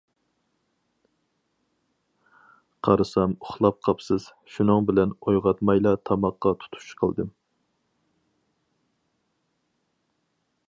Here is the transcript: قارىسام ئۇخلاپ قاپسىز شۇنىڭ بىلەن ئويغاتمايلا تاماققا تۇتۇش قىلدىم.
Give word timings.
قارىسام 2.87 3.35
ئۇخلاپ 3.47 3.77
قاپسىز 3.87 4.25
شۇنىڭ 4.55 4.87
بىلەن 4.89 5.13
ئويغاتمايلا 5.27 5.93
تاماققا 6.11 6.55
تۇتۇش 6.63 6.89
قىلدىم. 7.03 7.33